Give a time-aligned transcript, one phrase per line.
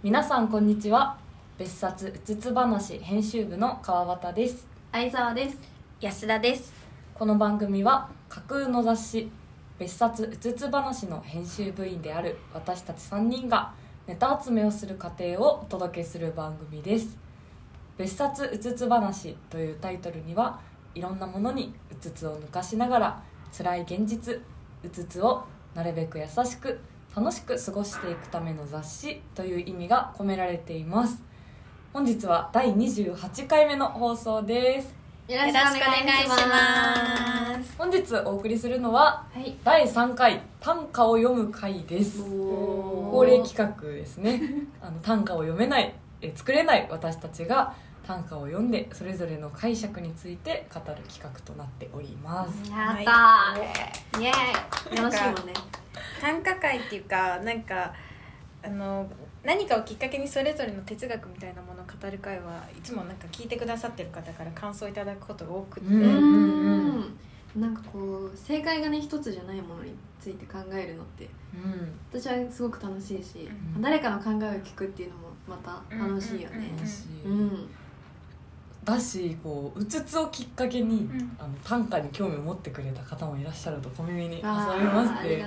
[0.00, 1.18] 皆さんこんにちは。
[1.58, 4.64] 別冊うつつ話編集部の川端です。
[4.92, 5.58] 相沢です。
[6.00, 6.72] 安田です。
[7.12, 9.28] この番組は架空の雑誌
[9.76, 13.72] 別冊うつつ話の編集部員である私たち3人が
[14.06, 17.18] ネタ集めをする過程をお届けする番組です。
[17.96, 20.60] 別冊うつつ話というタイトルには
[20.94, 24.36] いろんなものにうつつを抜かしながら辛い現実
[24.84, 25.42] うつつを
[25.74, 26.78] なるべく優しく
[27.16, 31.22] 楽しく過ごしていくための雑誌という意味が込められています。
[31.92, 34.94] 本日は第28回目の放送です。
[35.28, 37.74] よよろしくお願いします。
[37.76, 39.56] 本日お送りするのははい。
[39.64, 42.22] 第3回短歌を読む回です。
[42.22, 44.40] 恒例企画ですね。
[44.80, 47.74] あの短歌を読めないえ作れない私たちが
[48.06, 52.70] 短歌を読んでそれぞれの解釈について語る企画となっております。
[52.70, 54.96] やったー、イエーイ。
[54.96, 55.52] 楽しいもんね
[56.20, 57.94] 短歌会っていうかなんか
[58.62, 59.08] あの
[59.44, 65.86] 何かをきっかけにそれぞれの哲学みたいなものを語る会はいつもなんか聞いてくださってる方から感想いただくことが多くて、
[67.56, 71.28] なんかこう正解がね一つじゃないものについて考えるのって。
[71.54, 71.98] うん。
[72.12, 73.82] 私はすごく楽しいし、うん。
[73.82, 76.70] 誰かの考えを聞くっていうのもまた楽しいよね。
[77.24, 77.32] うん。
[77.32, 77.68] うん、
[78.88, 81.36] だしこううつつをきっかけに、ん。
[81.38, 85.44] あの短歌に興味を持ってくれた方もいらっしゃると小耳に挟みあまして。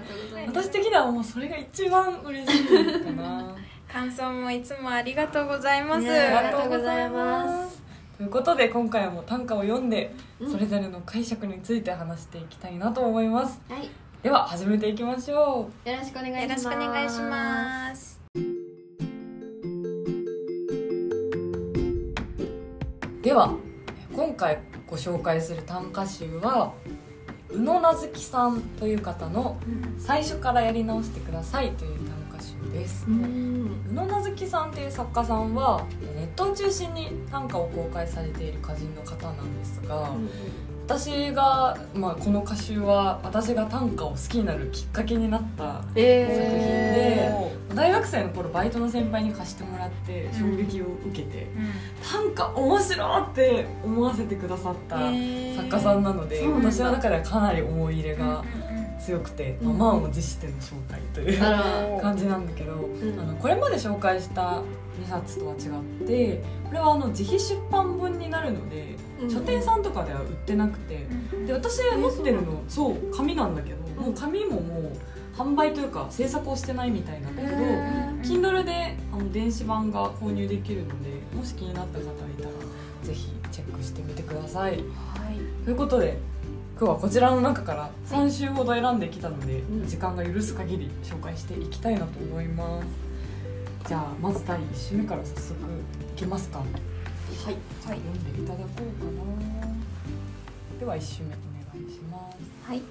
[0.47, 3.56] 私的にはもうそれが一番嬉しいかな。
[3.92, 7.81] 感想もいつもありがとうございます、ねありがとうございます。
[8.17, 10.52] ということで今回も短歌を読んでうん。
[10.52, 13.59] それぞれの解釈について話していきたいなと思います。
[13.69, 13.89] はい。
[14.23, 15.89] では始めていきましょう。
[15.89, 18.20] よろしくお願いします
[23.22, 23.53] では
[24.16, 26.73] 今回ご紹介する短歌集は
[27.52, 29.58] 宇野なずきさんという方の
[30.00, 33.05] 「最初からやり直してください」という短歌集です。
[33.08, 33.86] うん。
[33.91, 40.09] 宇野なずきさんという作家さんはネットを中心に短歌を公開されている歌人の方なんですが
[40.86, 47.31] 私が、まあ、この歌集は私が短歌を好きになるきっかけになったえ
[47.74, 51.47] 大学生の頃バイトの先輩に貸してもらって衝撃を受けて、
[52.03, 54.97] 短歌面白いって思わせてくださった
[55.56, 56.72] 作家さんなので、そうなんだ。
[56.72, 58.44] 私の中ではかなり思い入れが
[59.00, 62.02] 強くて、うんまあ、満を持しての紹介というあら。
[62.02, 63.20] 感じなんだけど、ん。
[63.20, 64.62] あのこれまで紹介した
[65.02, 65.58] 2冊とは違
[66.03, 71.08] ってこれはあの自費出版本になるので、うん書店さんとかでは売ってなくて。
[71.46, 72.96] で私持ってるのそう。
[73.16, 74.92] 紙なんだけどもう紙ももう
[75.36, 77.56] 販売というか制作をしてないみたいなんだけど、
[78.24, 82.50] Kindle であの電子版が購入できるのでもし気になった方いたら
[83.04, 84.74] ぜひチェックしてみてください。
[84.74, 85.64] はい。
[85.66, 86.18] ということで
[86.78, 89.88] 今日はこちらの中から3週ほど選んできたので、うん。
[89.88, 92.88] 時間が許す限り紹介していきたいなと思います
[93.88, 96.64] じゃあまず第1週目から早速いきますか
[97.46, 97.56] はい。
[97.85, 100.79] じゃあ読んでいただこうかな。
[100.79, 101.31] では1週目お
[101.75, 102.38] 願いします。
[102.68, 102.81] はい。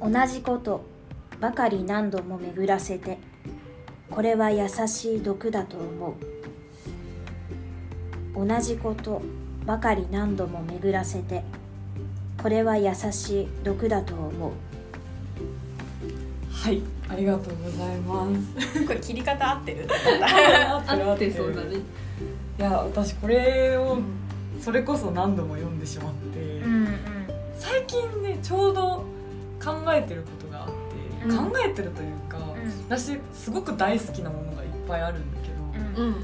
[0.00, 0.84] 同じこと
[1.40, 3.18] ばかり何度も巡らせて
[4.10, 6.16] これは優しい毒だと思
[8.34, 8.46] う。
[8.46, 9.22] 同じこと
[9.66, 11.44] ばかり何度も巡らせて
[12.42, 14.52] これは優しい毒だと思う。
[16.52, 16.82] はい。
[17.08, 18.26] ありがとうございま
[18.58, 18.84] す。
[18.86, 19.86] これ切り方合ってる？
[20.24, 21.76] あってそうだね
[22.58, 23.98] いや私これを
[24.60, 26.88] それこそ何度も読んでしまって、うん
[27.58, 29.04] 最近ねちょうど
[29.62, 31.50] 考えてることがあって、うん。
[31.50, 32.38] 考えてるというか、
[32.88, 35.48] 私すごく大好きなものがいっぱいあるんだけ
[35.96, 36.16] ど、うん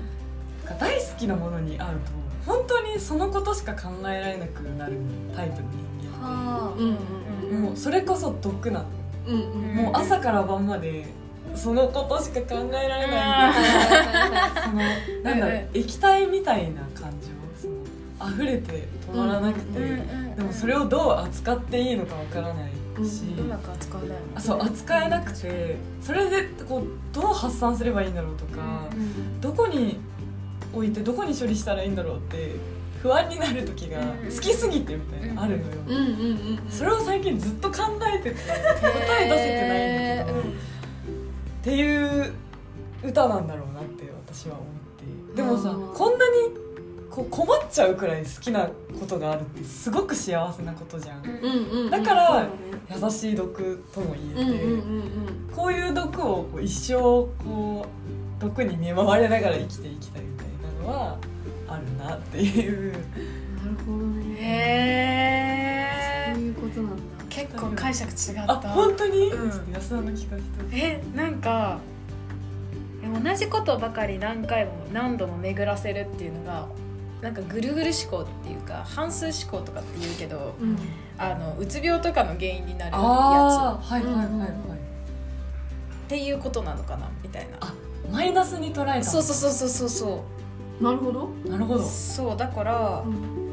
[0.80, 4.98] 大好きなものに会うと本当にそのことしか考えられなくなる
[5.34, 5.68] タイプの
[6.00, 8.86] 人間はうんで、もうそれこそ毒なの、
[9.28, 11.06] うんうんもう朝から晩まで
[11.54, 13.52] そのことしか考えられない
[14.70, 14.82] その
[15.22, 17.28] なんだろう、液体みたいな感情
[17.60, 19.78] その溢れて止まらなくて、
[20.36, 22.70] でもそれをどう扱っていいのかわからない
[23.04, 24.14] し、うまく扱うね。
[24.34, 28.86] あそう扱えなくてそれでこうどう発散すればいいんだろうとか、
[29.40, 29.98] どこに
[30.72, 32.56] 置いてどこに処理したらいいんだろうって
[33.02, 36.04] 不安になる時がうん好きすぎてみたいな、あるのよ、うんうんう
[36.54, 37.76] んそれを最近ずっと考
[38.14, 40.52] えてて答え出せてないんだけど、っ
[41.62, 42.32] ていう
[43.04, 43.67] 歌なんだろう
[44.32, 44.66] 私は思っ
[45.30, 45.36] て。
[45.36, 45.94] でもさうん。
[45.94, 46.34] こんなに
[47.10, 48.68] こう困っちゃうくらい好きな
[49.00, 51.90] ことがあるってすごく幸せなことじゃん、うんうんうん。
[51.90, 52.50] だからね。
[53.02, 55.50] 優しい毒とも言えて、うんうんうん。
[55.54, 61.18] こういう毒をこう一生こう毒に見舞われながら生きていきたいみたいなのは
[61.66, 62.94] あるなっていう。
[62.94, 64.36] うんなるほどね。
[64.38, 67.02] へえそういうことなんだ。
[67.28, 68.52] 結構解釈違った。
[68.52, 69.50] あ本当に、うん。
[69.50, 71.97] ちょっと安田の聞かせてえなんかい
[73.22, 76.68] 同じことばかり何回も何度も巡らせるっていうのが
[77.20, 80.76] なんかぐるぐる思考っていうか半数思考とかって言うけどうん。
[81.20, 84.50] あのうつ病とかの原因になるやああはいはいはいはい、うんつ
[86.08, 87.58] っていうことなのかなみたいな。
[87.60, 87.74] あ
[88.10, 89.04] マイナスに捉えた。
[89.04, 89.88] そうそうそうそうそう。
[89.88, 90.24] そ
[90.82, 91.28] なるほど。
[91.44, 91.84] うなるほど。
[91.84, 93.48] そうだからうん。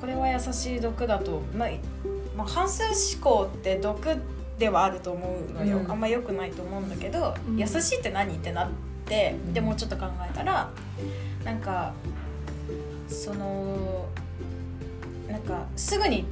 [0.00, 1.68] これは優しい毒だと、まあ
[2.36, 2.84] まあ、半数
[3.16, 4.16] 思考って毒
[4.58, 5.90] ではあると思うのよ、うん。
[5.90, 7.58] あんま良くないと思うんだけど、うん。
[7.58, 8.34] 優しいって何？
[8.34, 8.68] ってなっ
[9.04, 10.70] てでもうちょっと考えたら
[11.44, 11.92] なんか
[13.08, 14.08] その
[15.28, 16.24] なんかすぐに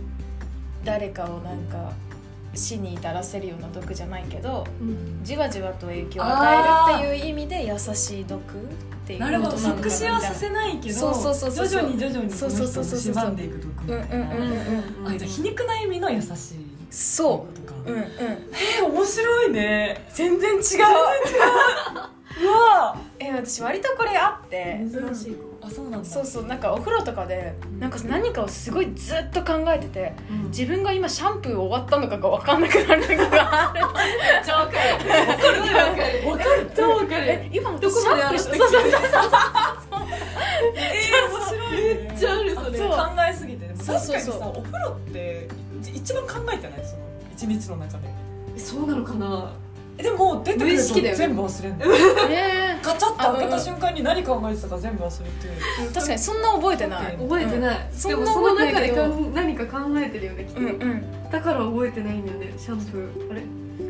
[0.85, 1.93] 誰かをなんか
[2.55, 5.21] 死に至らせるような毒じゃないけどうん。
[5.23, 8.43] じわじわと影響を与えるっていう意味で優しい毒っ
[9.07, 14.35] ていうなるほど即死はさせないけどそうそうそうそう徐々に徐々にそうそうそうそうこの人を蝕んでいく毒みたいな。
[14.35, 16.29] うんうんうんうんあじゃあ皮肉な意味の優しい。
[16.29, 16.64] そとかうう
[17.91, 17.99] んうん。
[17.99, 20.07] えー、面白いね。
[20.15, 20.61] 全然違う。
[20.61, 20.89] 全然違う。
[22.43, 22.97] うわ。
[23.21, 24.81] え私割とこれあって。
[24.91, 26.09] 珍しいあそうなんだ。
[26.09, 26.47] そうそう。
[26.47, 30.43] なんかお風呂とかでなんか何かをすごいずっと考えててうん。
[30.49, 33.81] 自分が今シャンプー終わったのかが分かんなくなる時がある。
[33.81, 34.79] めっちゃわかる。
[34.79, 35.61] わかる。
[35.61, 36.29] わかる。
[36.29, 36.71] わかる。
[36.77, 38.91] 超わかるえ今もどこまで洗ったっけそうそうそう
[40.75, 41.95] えー、面白いね。
[41.95, 42.79] めっちゃあるそれ。
[42.79, 42.89] そう。
[42.91, 42.97] 考
[43.29, 43.67] えすぎて。
[43.69, 44.35] でもそうそうそう。
[44.35, 45.49] 確かにさお風呂って
[46.05, 47.03] 一番考えてないその
[47.35, 48.09] 一日の中で。
[48.57, 49.53] えそうなのかな？
[49.97, 51.93] えでも出てくると全部忘れんだよ
[52.29, 55.91] えガチャッと開けた瞬間に何考えてたか全部忘れて。
[55.91, 57.17] ー確かにそんな覚えてない。
[57.17, 58.09] 覚えてない、うん。
[58.09, 59.03] でもそんなその中で覚えてないけど。
[59.03, 61.31] かん何か考えてるよねきっと、うんうん。
[61.31, 62.53] だから覚えてないんだよね。
[62.59, 63.31] シャンプー。
[63.31, 63.41] あれ？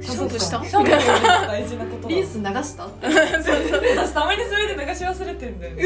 [0.02, 0.64] シャンプーした？
[0.64, 2.84] シャンプーが大事なことだリンス流した？
[3.02, 5.84] 私たまにそれで流し忘れてんだよね。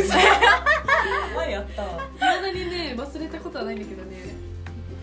[1.36, 1.88] 前やったわ。
[1.88, 4.16] いまだにね忘れたことはないんだけどね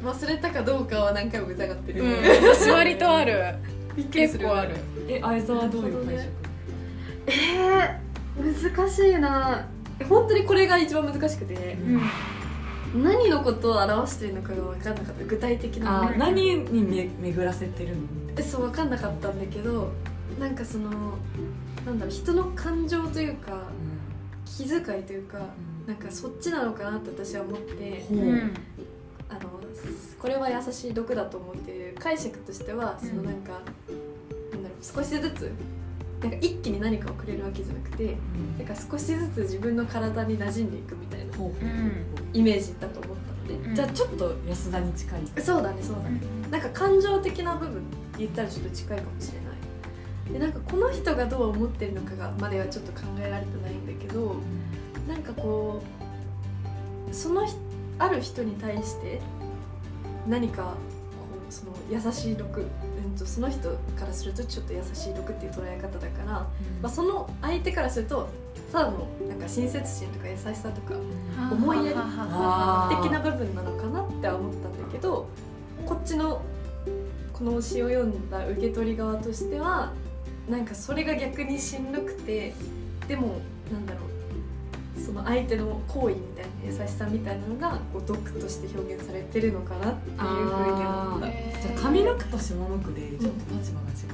[0.06, 2.12] 忘れたかどうかは何回も疑ってる、うん。
[2.54, 3.56] 私割とある。
[4.12, 4.76] 結構ある。
[5.08, 6.30] え相沢はどういう解釈？
[7.28, 9.68] えー、難しいな。
[10.08, 11.78] 本当にこれが一番難しくて。
[12.94, 13.04] うん。
[13.04, 15.24] 何のことを表してるのかが分かんなかった。
[15.26, 18.04] 具体的なあ何にめ巡らせてるの？
[18.38, 19.92] えそう分かんなかったんだけど
[20.40, 20.90] なんかその
[21.86, 23.64] なんだろう人の感情というか
[24.46, 25.40] 気遣いというか
[25.88, 28.06] なんかそっちなのかなって私は思って。
[28.08, 28.18] ほう。
[28.20, 28.54] うん
[30.20, 35.52] これは優しい毒だと思っている解釈としてはそのなんか、なんだろう少しずつ
[36.22, 38.18] なんか一気に何かをくれるわけじゃなくて
[38.58, 43.76] なんか少しずつ自分の体に馴染んでいくみたいなほううんイメージだと思ったので、うん。
[43.76, 45.22] じゃあちょっと安田に近い。
[45.42, 46.22] そうだねそうだね。
[46.50, 49.56] なんか感情的な部分って言ったらちょっと近いかもしれない。
[50.34, 54.36] でなんかこの人がどう思ってるのかがまではちょっと考えられてないんだけど
[55.08, 55.84] なんかこ
[57.12, 57.56] うその人
[58.00, 59.22] ある人に対して
[60.28, 60.70] 何かこ
[61.50, 66.48] うその優しい毒、うん、とその人からするとちょっと優しい毒っていう捉え方だから、ま
[66.84, 68.30] あ、その相手からすると
[68.72, 70.96] ただのなんか親切心とか優しさとか
[71.52, 75.28] 思いやり的な部分なのかなっては思ったんだけど
[75.86, 76.42] こっちの
[77.32, 79.94] この詩を読んだ受け取り側としては
[80.50, 82.54] なんかそれが逆にしんどくて
[83.08, 83.40] でも
[83.72, 84.15] なんだろう
[85.26, 86.52] 相手の行為みたいな
[86.84, 90.30] 優しさみたいなのがこう毒として表現されてるのかなっていうふうに
[90.86, 91.28] 思った。
[91.28, 94.06] じゃあ上の句と下の句でちょっと立場が違うみた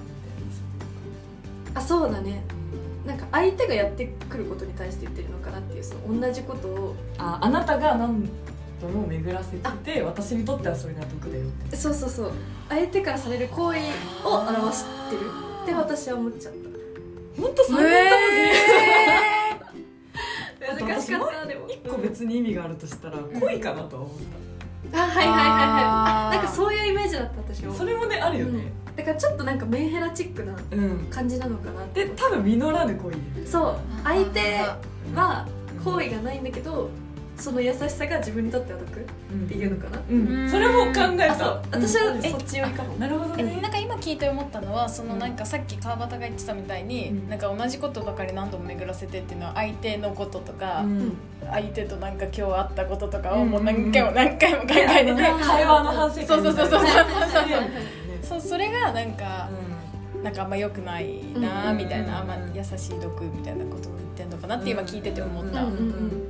[1.70, 2.44] いなあそうだね。
[3.06, 6.96] なんか相手がやってくることに対して言ってるのかなっていうその同じことを。
[7.18, 8.30] ああなたが何
[8.80, 11.75] 度も巡らせてて私にとってはそれが毒だよって。
[11.75, 12.32] そうそうそう。
[12.70, 13.80] 相手からされる行為
[14.24, 15.22] を表してる
[15.63, 16.62] って私は思っちゃった。
[17.41, 18.71] 本当3人とも全難
[21.02, 21.68] しかったでも。
[21.68, 24.18] 一個別に意味があるとしたら恋かなとは思っ
[24.94, 25.30] あはいはいはい。
[25.30, 28.72] はいなんかそういうイメージだった私もたそれもねあるよね。
[28.96, 31.08] だからちょっとなんかメンヘラチックなうん。
[31.10, 32.06] 感じなのかなって。
[32.06, 33.14] で多分実らぬ恋。
[33.46, 33.76] そう。
[34.04, 34.40] 相手
[35.16, 35.48] は
[35.78, 35.84] うん。
[35.84, 36.90] 好意がないんだけど
[37.41, 39.48] その優しさが自分にとっては毒っうん。
[39.48, 40.50] ていうのかな、うん。
[40.50, 41.50] それも考えた。
[41.50, 42.21] う私はうん。
[42.21, 42.93] そっち寄りかも。
[42.98, 47.29] なるほどえねなんか今聞いて思ったのはそのなんかさっき川端が言ってたみたいに、うん。
[47.29, 51.13] なんか同じことばかり何度も巡らせてっていうのは相手のこととか、うん。
[51.50, 53.50] 相手となんか今日あったこととかをうん。
[53.50, 57.05] もう何回も何回も考えてて、会話の反省会そうそうそうそうそうみたい
[57.48, 57.67] な
[58.24, 59.50] そうそれがなんか、
[60.24, 61.77] なんかあんま良くないなうん。
[61.77, 65.74] みたいな、あんま優しい毒みたいなことを言ってんのかなって今聞いてて思った、うん。
[65.74, 65.77] うん。
[65.77, 66.21] うん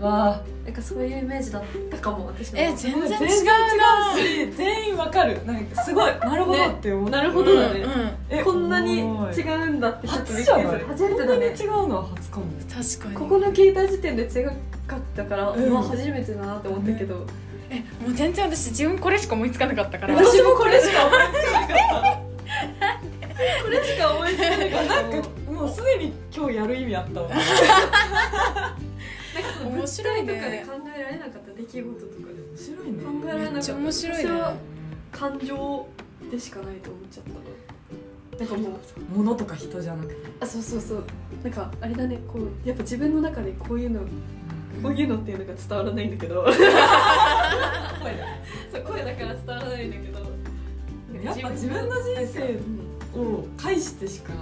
[0.00, 0.40] わあ。
[0.64, 3.18] なんかそういうイメージだったかも私もえ全然違うな。
[3.18, 4.52] 全然違う。
[4.52, 5.44] し全員わかる。
[5.46, 6.18] なんかすごい。
[6.20, 7.10] なるほどって思って。
[7.12, 7.80] なるほどだね。
[7.80, 8.12] うんうん。
[8.30, 10.78] えこんなに違うんだって初じゃない？
[10.78, 11.26] る初めてだね。
[11.26, 13.14] こんなに違うのは初かも確かに。
[13.14, 14.44] ここの聞いた時点で違
[14.86, 17.26] かったから、うんうわ初めてだなって思ったけど、
[17.68, 20.14] えもう全然私自分これしか思いつかなかったから。
[20.14, 22.20] 私もこれしか思いつかなかった。
[23.64, 25.02] これしか思いつかなかった。
[25.12, 27.30] なんかももうすでに今日やる意味あったわ
[29.64, 33.04] 面白いとかで考えられなかった出来事とかで面白いね。
[33.04, 34.24] 考えられなかった面白いね。
[34.24, 34.54] 私は
[35.12, 35.86] 感情
[36.30, 37.40] でしかないと思っちゃったの。
[38.38, 40.16] なんかもう物とか人じゃなくて。
[40.40, 41.04] あそうそうそう。
[41.42, 44.00] なんかあれだねこうやっぱ自分の中でこういうの
[44.82, 46.42] こういうのっていうのが伝わらないんだけど。
[46.44, 46.60] 声だ。
[48.72, 50.20] そう声だから伝わらないんだけど。
[51.22, 52.58] やっぱ自分の人生
[53.18, 54.32] を介してしか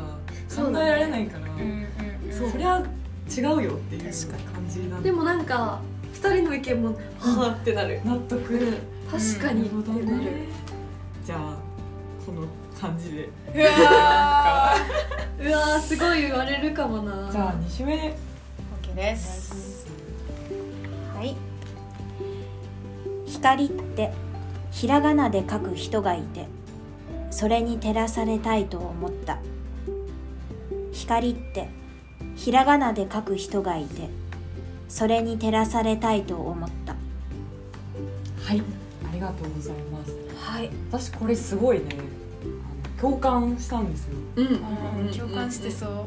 [0.55, 1.89] 考えられないから、うんうん
[2.31, 2.85] そりゃ
[3.29, 4.13] 違うよっていう感
[4.69, 5.81] じなんでもなんか
[6.13, 8.59] 二人の意見もはあってなる、納得、
[9.11, 9.83] 確かにってなる。
[9.83, 10.31] ほどなる、ね
[11.25, 11.57] じゃあ
[12.25, 12.47] この
[12.79, 13.29] 感じで。
[13.55, 14.75] うわ
[15.41, 17.31] うわーすごい言われるかもな。
[17.31, 17.95] じゃあ2週目。
[17.95, 18.15] ー
[18.83, 19.87] OK です。
[21.15, 21.37] はい。
[23.27, 24.13] 光って
[24.71, 26.47] ひらがなで書く人がいて
[27.31, 29.39] それに照らされたいと思った。
[30.93, 31.69] 光って
[32.39, 34.09] ひらがなで書く人がいて
[34.89, 36.95] それに照らされたいと思った。
[38.43, 38.63] はい
[39.07, 40.17] ありがとうございます。
[40.37, 40.71] はい。
[40.91, 41.87] 私これすごいね。
[42.99, 44.47] 共感したんですよ、うん。
[44.47, 45.91] うんうん共感してそう。
[45.91, 46.07] うん、な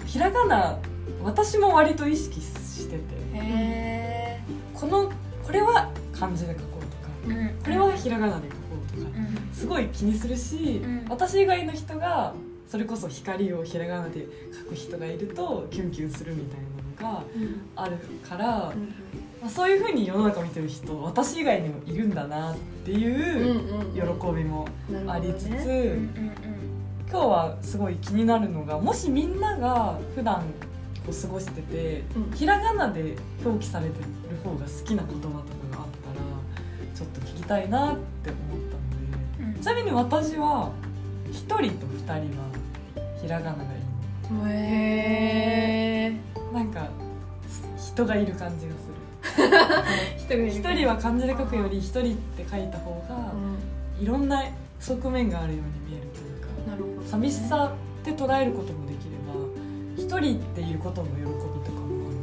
[0.00, 0.78] かひらがな
[1.22, 3.02] 私も割と意識してて。
[3.34, 4.40] へ
[4.74, 5.12] この
[5.44, 8.60] これは漢字で書こうとかえこれはひらがなで書こ
[8.96, 9.54] うとかうん。
[9.54, 11.06] すごい気にするし、うん。
[11.10, 12.34] 私以外の人が
[12.68, 16.60] それこそ光をひらがなで書く人がいるとキュンキュンするみたい
[17.02, 17.60] なのがうん。
[17.74, 17.96] ある
[18.28, 18.94] から、うん。
[19.40, 24.02] まあ、そういうふうに世の中見てる人私以外にもいるんだなっていう喜
[24.36, 24.68] びも
[25.06, 25.98] ありつつ、ね。
[27.10, 30.42] 今日はすごい気になるのがもしみんなが普段
[31.06, 32.36] こう過ごしてて、うん。
[32.36, 38.60] ひらがなで表記されてる方が好きな言葉とかがあったらちょっと聞きたいなって思っ
[39.38, 39.56] たので。
[39.56, 39.62] うん。
[39.62, 40.70] ちなみに私は
[41.28, 42.47] 1人と2人は
[43.20, 46.88] ひらがながいへえいなんか
[47.76, 48.98] 人がいる感じがする。
[50.18, 50.52] 人がいる。
[50.52, 54.02] 1人は漢字で書くより1人って書いた方がうん。
[54.02, 54.44] いろんな
[54.78, 57.08] 側面があるように見えるというかなるほどね。
[57.08, 57.72] 寂しさ
[58.02, 62.16] って捉えることもできれば1人っていることの喜びとかもある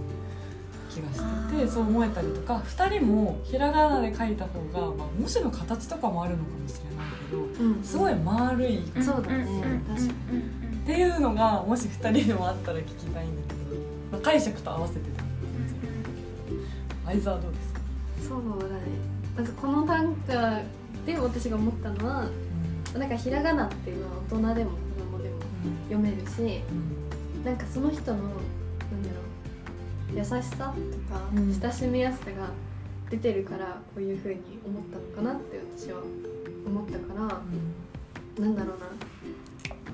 [0.89, 7.83] 気がしててそう思えたりとか2人もひらがなで書いた方が、まあ、文字の形とかもあるのかもしれないけどうん。
[7.83, 8.81] すごい丸い。
[9.01, 9.43] そうだね。
[9.43, 9.47] ん。
[9.47, 9.49] ん。
[9.49, 9.79] ん。
[9.81, 15.27] 確かにっていうのがもし2人でもあったら聞きたいんだけど、まあ、解釈と合わせてても
[17.07, 17.79] 相沢どうですか、
[18.29, 18.81] そうだね。
[19.35, 20.61] まずこの短歌
[21.07, 22.29] で私が思ったのは
[22.93, 25.35] なんかひらがなっていうのは大人でも子供でも
[25.89, 26.61] 読めるし
[27.43, 28.37] なんかその人のなんだ
[29.09, 30.75] ろう優しさとか
[31.35, 31.51] うん。
[31.51, 32.49] 親しみやすさが
[33.09, 36.01] 出てるからこういうふうに思ったのかなって私は
[36.67, 38.85] 思ったからなんだろうな。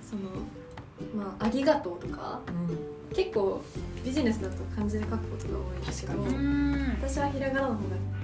[0.04, 0.22] その
[1.16, 2.40] まあ「ありがとう」とか
[3.14, 3.62] 結構
[4.04, 6.14] ビジネスだと漢字で書くことが多いんですけど
[7.08, 7.78] 私はひらがなの方が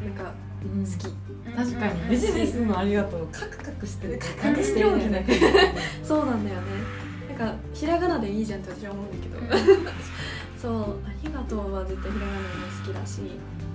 [0.05, 0.85] なんかうん。
[0.85, 1.13] 好き。
[1.55, 2.09] 確かに。
[2.09, 3.27] ビジネスのありがとう。
[3.31, 4.17] カクカクしてる。
[4.17, 5.47] カクカクしてる表記だけど
[6.03, 6.67] そうなんだよね。
[7.29, 9.91] なんかひらがなでいいじゃんって私は思うんだけど。
[10.57, 10.73] そう
[11.05, 13.21] 「ありがとう」は絶対ひらがなでも好きだし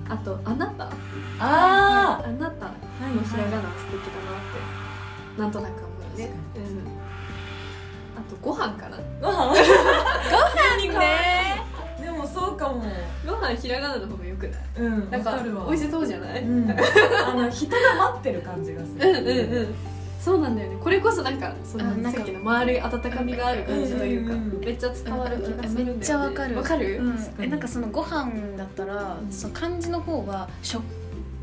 [0.09, 0.91] あと「あなた」
[1.39, 2.75] ああなたの
[3.23, 7.12] ひらがな素敵だなってなんとなく思うね、うん、あ
[8.33, 8.97] とご飯かな？
[9.21, 9.49] ご飯？
[9.49, 11.61] ご飯にね
[12.03, 12.83] でもそうかも。
[13.27, 14.61] ご飯ひらがなの方がよくない？
[14.79, 15.67] うんなんかわかるわ。
[15.67, 16.71] 美味しそうじゃない、うん。
[16.71, 16.75] あ
[17.35, 17.79] の人が
[18.11, 19.11] 待ってる感じがする。
[19.11, 19.75] うんうんうん。
[20.19, 20.77] そうなんだよね。
[20.81, 24.61] これこそなんかそのあなんかさっきの丸い温かみがある感じというか、うんうんうん。
[24.61, 26.57] めっちゃ伝わる気がするんだよ、ね、めっちゃわかる。
[26.57, 26.99] わかる、
[27.39, 27.51] うん。
[27.51, 29.33] なんかそのご飯だったら、うん。
[29.33, 30.83] その漢字の方がしょ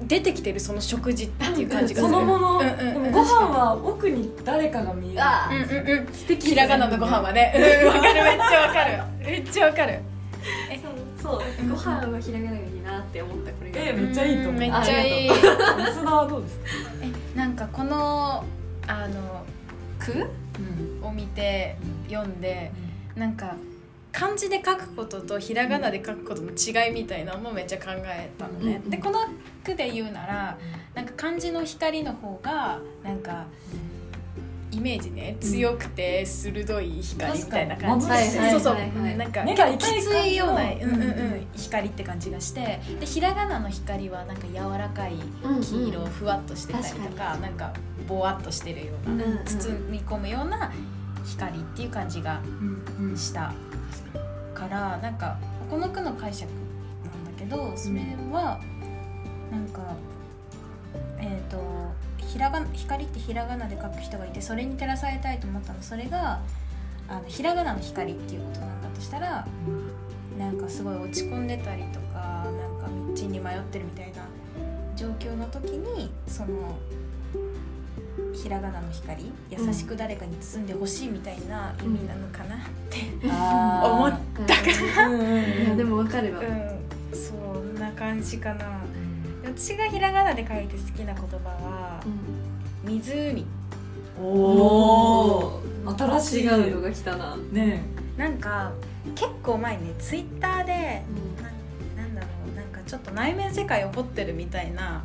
[0.04, 2.14] 出てきてるその食事っていう感じがする。
[2.14, 2.68] そのもの、うん。
[2.68, 5.22] うんうんでもご飯は奥に誰かが見える。
[5.22, 6.14] あうんうんうん。
[6.14, 7.54] 素敵ひらがなのご飯はね。
[7.56, 9.04] うんわかるめっちゃわかる。
[9.20, 10.00] めっちゃわかる。
[11.22, 11.70] そう。
[11.70, 14.54] ご飯はひらがながいいなって思ったこれが、えめっちゃいいと思う。
[14.54, 15.28] めっちゃいい。
[15.28, 16.66] 安田はどうですか、
[17.02, 18.44] えなんかこの
[18.88, 19.46] あの
[20.00, 21.08] 句うん。
[21.08, 21.76] を見て
[22.10, 22.72] 読んで
[23.16, 23.56] なんか
[24.12, 29.20] 漢字で書くこととひらがなで書くことの違いみたいなのもめっちゃ考えたのね、うんでこの
[29.64, 30.58] 句で言うなら
[30.96, 33.46] なんか漢字の光の方がなんか
[34.72, 38.08] イメージね強くて鋭い光みたいな感じ。
[38.08, 38.52] 確かに。
[38.52, 39.18] そうそう、はいはいはい。
[39.18, 45.16] なんか目が痛いきついような、うんうんうんうん光って感じがしてでひらがなの光はなんか柔らかい
[45.62, 47.74] 黄色、ふわっとしてたりと確かなんか
[48.08, 49.46] ぼわっとしてるような、うんうん。
[49.46, 50.72] 包み込むような
[51.26, 52.42] 光っていう感じが
[53.00, 53.18] うんうん。
[53.18, 53.54] した
[54.60, 55.38] からなんか
[55.70, 56.52] この句の解釈
[57.06, 58.02] なんだけどそれ
[58.32, 58.60] は
[59.50, 59.82] なんか
[61.20, 61.58] えっ、と
[62.18, 65.82] ひらがな光ってひらがなで書く人がいてそれに照らされたいと思ったの。
[65.82, 66.42] それが
[67.08, 69.48] あのひらがなの光っていうことなんだとしたら
[70.38, 74.24] なんかすごい落ち込んでたりとかなんか道に迷ってるみたいな
[74.96, 76.78] 状況の時にその
[78.42, 82.98] ひらがなの光優しく誰かに包んでほしいみたいな意味なのかなって、
[83.30, 84.56] あー思っだ
[85.08, 85.22] うんうん。
[85.30, 88.82] うんいやでも分かるわ、うん、そんな感じかな。
[89.44, 92.02] 私がひらがなで書いて好きな言葉は
[92.84, 93.46] 「湖。
[94.22, 95.62] おお
[95.98, 97.84] 新しいのが来たな、ね」
[98.18, 98.72] なんか
[99.16, 101.04] 結構前ねツイッターで
[101.96, 105.04] ななんだろうなんかちょっと内面世界を掘ってるみたいな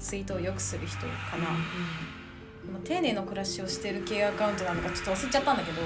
[0.00, 2.13] ツイートをよくする人かな、もう
[2.84, 5.82] 丁寧の暮らしをしてる系アカウントなのかちょっと忘れちゃったんだけど、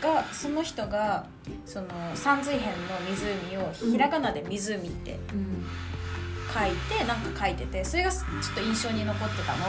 [0.00, 1.26] がその人が
[1.64, 2.76] その山水辺の
[3.08, 5.66] 湖をひらがなで「湖」ってうん。
[6.54, 8.22] 書いてなんか書いててそれがちょっ
[8.54, 9.66] と印象に残ってたの。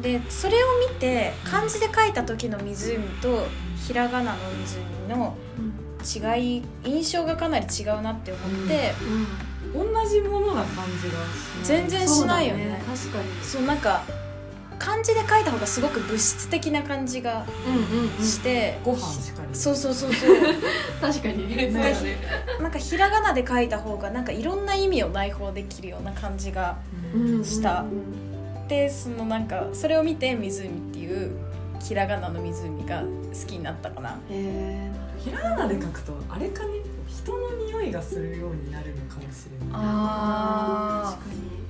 [0.00, 3.46] でそれを見て漢字で書いた時の湖と
[3.76, 4.38] ひらがなの
[5.08, 5.36] 湖の
[6.36, 8.92] 違い印象がかなり違うなって思って、
[9.72, 11.14] 同じものな感じが
[11.64, 12.80] し全然しないよね。
[12.86, 13.42] 確かに。
[13.42, 14.04] そうなんか
[14.78, 18.24] 漢字で書いた方がすごく物質的な感じがうんうんうん。
[18.24, 19.54] して、ご飯しかり。
[19.54, 20.36] そうそうそうそう。
[21.00, 21.56] 確かに。
[21.56, 21.70] ね。
[21.72, 22.16] そうだね。
[22.60, 26.76] なんかひらがなで書いた方がなんかいろんな意味を内包できるような感じが
[27.14, 27.84] うんした
[28.68, 31.32] でそのなんかそれを見て「湖」っていう
[31.80, 34.10] ひらがなの湖が好きになったかな。
[34.10, 36.70] へえひらがなで書くとあれかね？
[37.06, 39.68] 人の匂いがするようになるのかもしれない。
[39.72, 41.63] あ確かに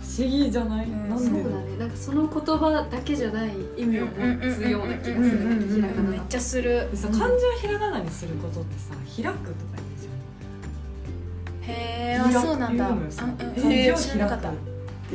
[0.00, 1.08] 不思議じゃない、うん。
[1.08, 1.76] なんでそうだね。
[1.78, 4.12] なんかその言葉だけじゃない意味を持
[4.54, 5.68] つような気がする。
[5.68, 6.88] ひらがなめっちゃする。
[6.90, 11.70] でさ漢字をひらがなにすることってさ開くとか言うじゃん。
[11.70, 12.88] へえあそうなんだ。
[12.88, 12.98] 漢
[13.70, 14.52] 字を知らなかった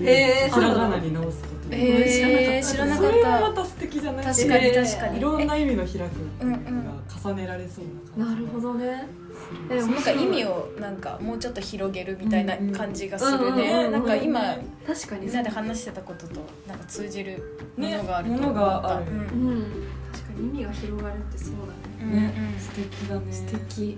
[0.01, 0.54] へー。
[0.54, 1.75] ひらがなに直すこと。
[1.75, 2.63] へー。
[2.63, 3.12] 知らなかった。
[3.12, 4.25] それはまた素敵じゃない？
[4.25, 5.17] 確かにえー確かに。
[5.17, 7.86] いろんな意味の開くが重ねられそう
[8.17, 8.86] な感じなるほどね。
[8.86, 9.20] ええ
[9.69, 13.89] なんか意味をなんかもうちょっと広げるみたいな感じがするね。
[13.89, 15.25] なんか今確かに。
[15.25, 17.43] みんなで話してたこととなんか通じる
[17.77, 18.47] もねのがあると思った。
[18.47, 19.06] ものがある。
[19.12, 19.19] うん。
[19.19, 19.63] うん。
[20.12, 21.54] 確かに意味が広がるってそう
[21.99, 22.21] だね。
[22.21, 22.60] ねうん。
[22.60, 23.32] 素敵だね。
[23.32, 23.97] 素敵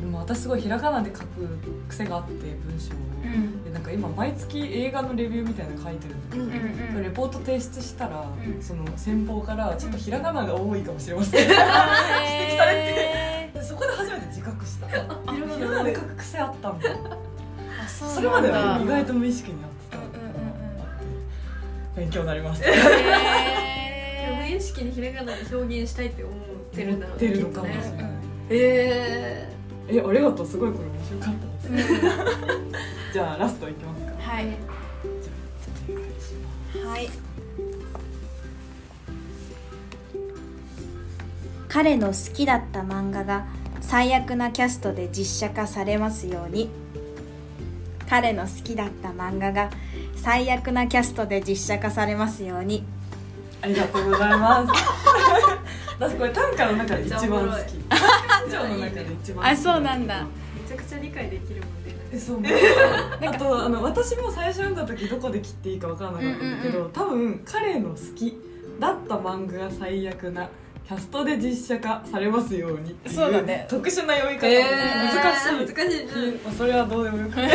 [0.00, 1.26] でも私すごいひらがなで書く
[1.88, 2.96] 癖があって文章を。
[3.24, 3.64] うん。
[3.64, 6.52] でなんか今毎月映画のレビューみたいなの書いてるんだけど、うんう
[6.92, 7.02] んうん。
[7.02, 8.62] レポート提出したら、うん。
[8.62, 11.40] その先方からちょっとひらがなが多いかもしれません。
[11.46, 11.56] 指摘
[12.56, 13.41] されで
[16.32, 16.88] 癖あったんだ。
[17.84, 20.02] あそうそれまでは意外と無意識にやってた。
[22.00, 22.70] 勉強になりました。
[22.70, 26.36] へ 無意識にひらがなで表現したいって思っ
[26.74, 28.12] てるんだろう思ってるのかもしれない、きっとね
[28.48, 29.48] え
[29.88, 30.46] えありがとう。
[30.46, 31.92] すごいこれ面白かったです、
[33.12, 34.12] じゃあラストいきますか。
[34.12, 34.44] ーはい。
[34.44, 35.32] じゃ
[35.88, 36.86] あお願いします。
[36.86, 37.10] はい。
[41.68, 43.46] 彼の好きだった漫画が
[43.82, 46.70] 最悪なキャストで実写化されますように。
[48.08, 49.70] 彼の好きだった漫画が
[50.16, 52.84] 最悪なキャストで実写化されますように。
[53.62, 54.72] ありがとうございます。
[55.98, 57.76] 私これ短歌の中で一番好き。
[57.76, 57.88] めっ
[58.28, 59.52] 感情の中で一番好き。
[59.52, 60.26] あそうなんだ。
[60.62, 62.42] めちゃくちゃ理解できるもんねえそう。
[63.26, 66.90] あとあの私も最初読んだ時どこで切っていいか分からなかったんだけど、うん。
[66.92, 68.36] 多分彼の好き
[68.78, 70.50] だった漫画が最悪な
[70.86, 72.90] キャストで実写化されますように。
[72.90, 73.66] っていうそうだね。
[73.68, 75.74] 特殊な読み方、え難しい。
[75.74, 76.06] 難しい。
[76.44, 77.34] まあそれはどうでもよく。
[77.36, 77.42] て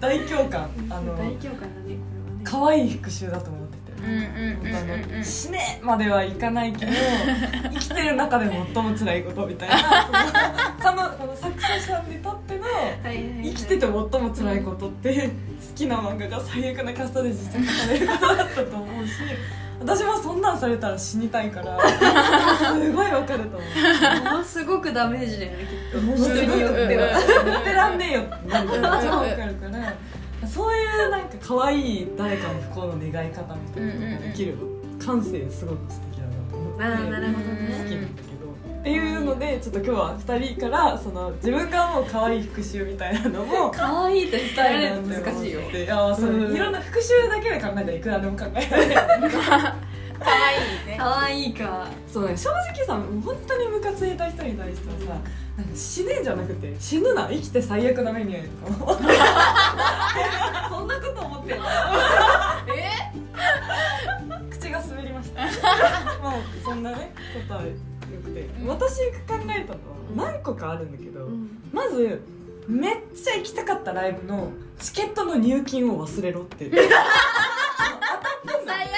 [0.00, 0.70] 大共感。
[0.90, 1.96] あの大共感だね
[2.44, 4.02] こ可愛い復讐だと思ってて。
[4.02, 4.16] うんう
[4.64, 5.16] んうんあのうん。
[5.16, 6.92] うん死ねまではいかないけど
[7.72, 9.76] 生きてる中で最も辛いことみたいな
[10.82, 13.41] その この作者さんにとってのれははいはい
[13.86, 15.30] てて最も辛いことって好
[15.74, 19.12] きな漫画が最悪なキャストで実写化されることだったと思うし
[19.80, 24.24] 私もそんなんされたら死にたいからすごいわかると思う。
[24.24, 26.06] ものすごくダメージだよねきっと。
[26.06, 34.56] ものすごいよってってらんねえよってなるから超わかるからそういうなんか可愛い誰かの不幸の願い方みたいなのができる。
[35.04, 38.06] 感性すごく素敵だなと思ってあーなるほど好きな
[38.82, 45.60] っていうのでちょっと今日は2人からその自分がもう可愛い復讐みたいなのも 可愛いって伝えるの難しいよ。
[45.60, 46.56] いやーそう、うん。
[46.56, 49.00] いろんな復讐だけで考えたらいくらでも考えられる。
[50.18, 50.96] 可愛いね。
[50.98, 51.86] 可愛いか。
[52.12, 55.20] そうね正直さ本当にムカついた人に対してはさ
[55.56, 58.98] なんか死ねんじゃなくて死ぬな生きて最悪な目に遭えとか
[60.70, 61.31] そんなこと
[68.66, 69.80] 私が考えたの
[70.24, 71.28] は何個かあるんだけど、
[71.72, 72.22] まず
[72.68, 78.66] めっちゃ行きたかったライブのチケットの入金を忘れろって 当たってんの。
[78.66, 78.90] 最悪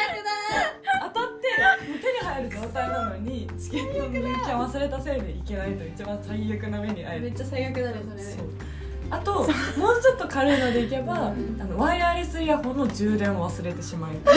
[1.14, 1.44] 当たって
[1.88, 7.20] もうにチケットの入金忘れたせいで行けないと一番最悪な目に遭える。
[7.22, 8.22] めっちゃ最悪だねそれ。
[8.22, 8.46] そう。
[9.10, 9.48] あともう
[10.02, 14.34] ちょっと軽いのでいけば、あのワイヤレスイヤホンの充電を忘れてしまい 私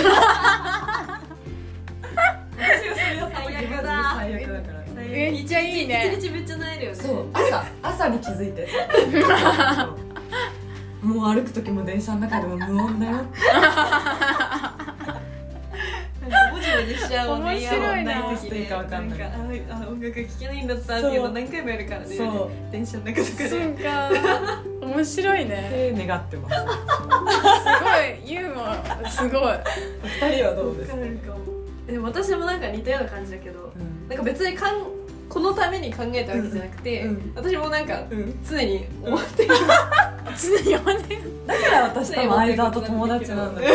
[2.89, 6.13] がそれやった時マジで最悪だからめっちゃいいね。
[6.17, 6.98] 一日めっちゃ悩るよね。
[6.98, 7.26] そう。
[7.34, 7.65] 朝。
[7.82, 8.67] 朝に気づいて。
[11.02, 14.76] もう歩く時も電車の中でも無音だよなんか
[16.52, 18.38] もじもじしちゃうもんね面白いなイヤホン。
[18.38, 19.20] していいかわかんない。
[19.20, 19.36] なんか
[19.76, 22.15] ああ音楽聴けないんだったっていうの何回もやるからね。
[22.15, 22.72] そう。
[22.72, 23.50] 電車の中とかで。
[23.50, 24.10] そうか。
[24.82, 25.93] 面白いね。
[25.93, 26.56] って願ってます。
[26.56, 26.70] すご
[28.26, 28.32] い。
[28.32, 29.41] ユーモアすごい。
[30.30, 31.38] 二人はどうですか、わかるかも
[31.88, 34.10] でも私もなんか似たような感じだけどうん。
[34.10, 34.96] なんか別にかん
[35.38, 37.32] このために考えたわけじゃなくて、うん。
[37.36, 39.54] 私もなんかうん、常に思ってる、
[40.36, 43.73] 常に呼んでだから私とも相沢と友達なんだけど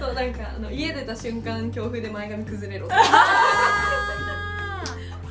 [0.00, 2.88] そうなんかあの家出た瞬間強風で前髪崩れろ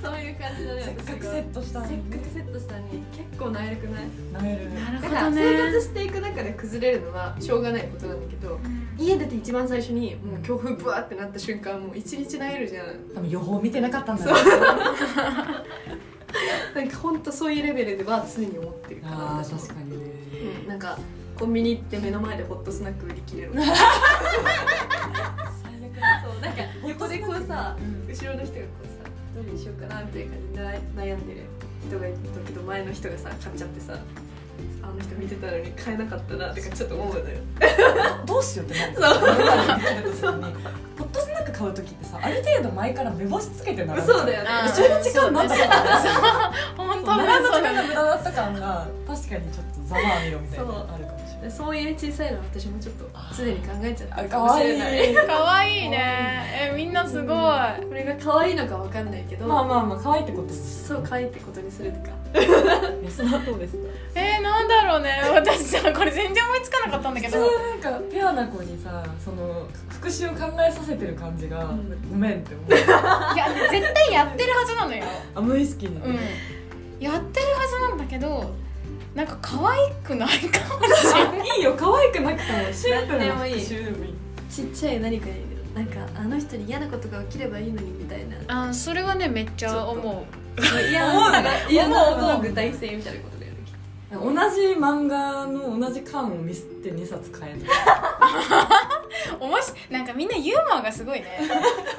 [0.01, 3.77] そういう感じだねせっかくセットしたのせっにかくセットしたのに結構なえる。
[3.77, 4.73] くないなめる。
[4.73, 5.01] なる。
[5.01, 7.01] だから生活していく中で崩れる。
[7.01, 8.59] のはしょうがないことなんだけど
[9.03, 12.85] 家出て一番最初にもう強風ブワーってなった瞬間もう一日なえるじゃん
[13.15, 14.35] 多分予報見てなかったんだよ
[16.75, 19.95] なんか本当そういうレベルでは常に思ってるかなああ私も確かにね。
[20.63, 20.97] うんなんか
[21.37, 23.53] コンビニ行って目の前でホットスナック売り切れる。
[23.57, 23.63] そう
[26.39, 27.75] なんか横でこうさ
[28.07, 30.59] 後ろの人がこうさどれにしようかなみたいな感じで
[31.01, 31.41] 悩んでる
[31.87, 33.97] 人がいたけど前の人がさ買っちゃってさ
[34.81, 37.25] あの人見てたのに買えなかったなとかちょっと思うのよ。
[38.25, 38.95] どうしようってなる。
[38.95, 40.21] そう。
[40.21, 40.41] そう。
[40.97, 44.07] ホットスナック買う時ってさある程度前から目星つけて並ぶ。
[44.07, 44.49] そうだよね。
[44.73, 46.51] その時間なんだから。
[46.77, 55.11] 本当並んだ時間が無駄だった感が確かにちょっとざまあみろみたいなあるかもしれないそういう小さいの私もちょっと常に考えちゃってあるかもしれない。
[55.11, 55.15] い。
[55.25, 56.69] 可愛いね。
[56.71, 57.27] えみんなすごい。
[57.87, 62.09] これが可愛いのかわかんないけど、まあまあまあ可愛いってことそう可愛いってことにするとか。
[63.03, 63.83] 安田はどうですか？
[64.15, 65.21] えー、なんだろうね。
[65.33, 71.89] 私さこれ全然思いつかなかったんだけ普ど通なんかピュアな子にさその復讐を考えさせてる感じが、ん。
[72.09, 72.71] ごめんって思う。
[73.35, 75.03] いや絶対やってるはずなのよ。
[75.35, 76.19] あ無意識に、うん。
[76.99, 78.51] やってるはずなんだけど
[79.15, 81.47] なんか可愛くないかもしれない。
[81.57, 84.13] いいよ可愛くなくてもシンプルな復讐でもいい。
[84.49, 85.33] ちっちゃい何かに
[85.75, 88.69] なんかあの人に嫌なことが起きればいいのにみたいな。
[88.69, 90.25] あそれはねめっちゃ思う。
[90.89, 93.59] 嫌な嫌なこと具体性みたいなことだよね
[94.11, 97.61] 同じ漫画の同じ巻をミスって2冊買える
[99.39, 101.39] おもしなんかみんなユーモアがすごいね。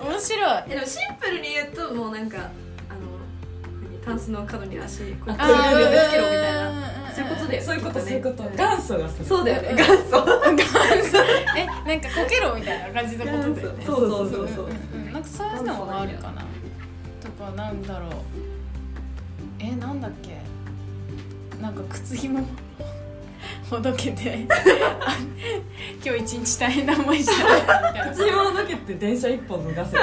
[0.05, 2.51] 面白いえでもシンプルに言うともうなんかあの
[3.91, 9.69] 何タンスの角に足こうあくるくるーぶつけろみたいなそういうことだよそういうことそういうことん元祖がそうだよね。
[9.71, 9.77] うん。
[9.77, 10.03] 元祖。
[11.57, 13.85] えなんかこけろみたいな感じのことだよね。
[13.85, 14.69] そうそうそうそう。
[15.13, 16.43] なんかそういうのもあるかな。
[17.23, 18.11] とかなんだろう。
[19.59, 20.41] えなんだっけ。
[21.61, 22.41] なんか靴ひも
[23.71, 24.47] ほどけて。
[24.51, 25.17] あ
[26.05, 28.13] 今日一日大変な思いしたみたいな。
[28.13, 29.97] 口を抜けて電車一本脱がせ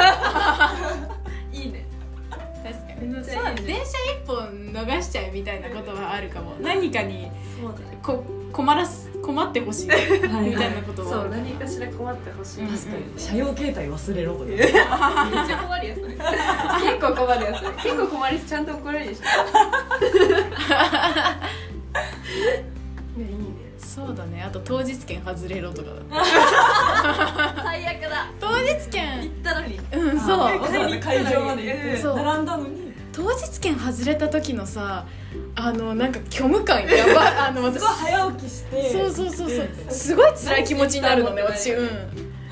[3.00, 4.38] そう電車一本
[4.74, 6.56] 逃しちゃうみたいなことはあるかも。
[6.62, 7.30] 何かに
[8.02, 9.88] こ困らす困ってほしい。
[9.88, 9.98] みは
[10.48, 10.56] い。
[10.56, 12.64] たいなことはそう何かしら困ってほしい。
[12.64, 13.04] うん確かに。
[13.18, 14.46] 車用携帯忘れろとか。
[14.46, 16.00] めっちゃ困るやつ。
[16.02, 16.18] 結
[17.00, 17.84] 構困るやつ。
[17.84, 19.24] 結構困りちゃんと怒られるでしょ。
[23.18, 23.44] いやいいね。
[23.78, 24.42] そうだね。
[24.44, 25.96] あと当日券外れろとかだ。
[27.64, 28.32] 最悪だ。
[28.40, 29.80] 当日行券ったのに。
[29.94, 30.60] うんそう。
[31.00, 35.06] 会場まで行って並んだのに当日券外れた時のさ
[35.56, 37.80] あのなんか虚無感やばい あの私。
[37.82, 39.58] すごい早起きしてそうそうそうそう。
[39.86, 41.72] ですごい辛い気持ちになるのね 私。
[41.72, 41.90] ううん。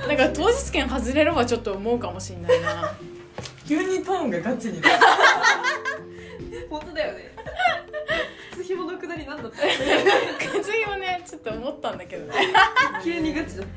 [0.08, 2.92] だから当日券外れるはちょっと思うかもしれないな。
[3.68, 4.82] 急にトーンがガチに。
[6.70, 7.32] 本当だよね。
[8.52, 9.58] 靴ひものくだりなんだった？
[10.62, 12.34] 靴ひもねちょっと思ったんだけどね。
[13.04, 13.64] 急にガチだ。
[13.64, 13.68] っ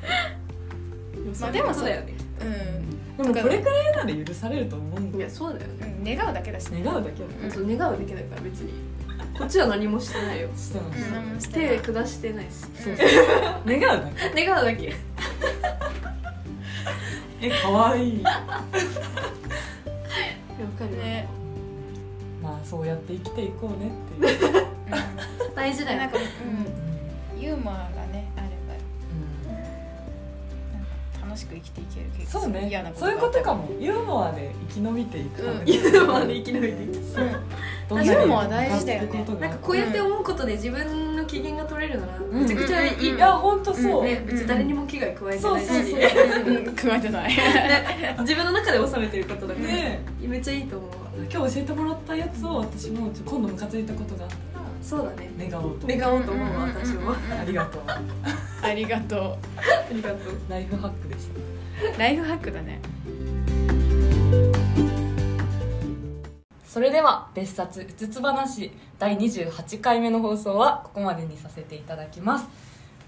[1.40, 2.14] まあでもそうそうだよね。
[2.40, 5.94] うんでもこれくらいなら許されると思うんいだやそうだよね。
[5.98, 6.82] うん願うだけだしね。
[6.82, 7.50] 願うだけだうん。
[7.50, 8.72] そう願うだけだから別に。
[9.38, 10.48] こっちは何もしてないよ。
[10.56, 11.78] してますうん何もしてない。
[11.78, 12.50] 手下してないし。
[12.82, 13.06] そうそう。
[13.66, 14.44] 願うだけ。
[14.46, 14.94] 願うだけ。
[17.42, 18.30] え可愛いわ
[20.78, 21.26] かるね。
[22.42, 23.90] まあそうやって生きていこうね
[24.26, 24.66] っていう。
[25.56, 25.98] 大事だよ。
[25.98, 27.40] なんかうん。
[27.40, 28.30] ユーモアがね
[31.50, 32.68] く生きていける結構そうね。
[32.68, 33.64] 嫌なことそういうことかも。
[33.64, 35.42] もユーモアで生き延びていく。
[35.42, 35.64] ためうん。
[35.64, 36.92] に ユーモアで生き延びていく。
[37.88, 39.24] どんなにユーモア大事だよね。
[39.40, 42.42] なんかこうやって思うことで自分の機嫌が取れるならん。
[42.42, 43.16] めちゃくちゃいい、うん。
[43.16, 45.94] いや本当そう、ね、別に誰にも危害加えてないし、
[46.76, 47.32] 加えてない
[48.20, 50.90] 自分の中で収めてることだから、ねめっちゃいいと思う。
[50.90, 50.96] わ
[51.32, 54.49] 今日教えてもらったやつを私も今度ムカついたことがあったら
[54.90, 55.30] そうだね。
[55.38, 55.86] 願おうと。
[55.86, 57.12] 願おうと思うわ私も。
[57.12, 57.82] ありがとう。
[58.60, 60.18] ありがとありがとう。
[60.48, 61.96] ライフハックでした。
[61.96, 62.80] うライフハックだね。
[66.64, 72.48] それでは別冊うつつ話第28回目の放送はここまでにさせていただきます。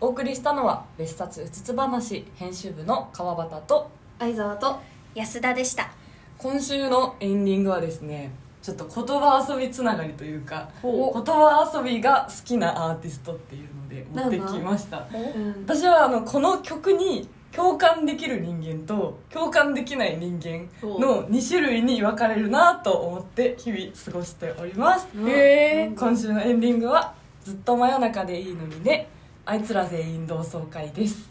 [0.01, 3.91] お送りしたのは別冊うつつ話編集部の川端と
[4.21, 4.79] 相沢と
[5.17, 5.91] 安田でした。
[6.39, 8.31] 今週のエンディングはですね
[8.63, 15.07] ちょっと言葉遊びつながりというか言ほ葉遊びが好きなアーティストっていうので持ってきました。
[15.13, 15.65] うん。
[15.65, 25.09] 私はあのこの曲に共感できる人間と共感できない人間の2種類に分かれるなと思って日々過ごしております。
[25.27, 29.09] へえ今週のエンディングは「ずっと真夜中でいいのにね。
[29.45, 31.29] あいつら全員同窓会」です。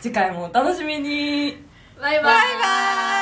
[0.00, 1.64] 次回もお楽しみに。
[2.00, 2.22] バイバイ。
[2.24, 3.21] バイバ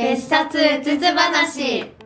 [0.00, 1.99] 別冊うつつ話。